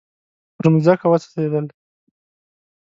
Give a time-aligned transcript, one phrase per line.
[0.57, 1.65] پر مځکه وڅڅیدل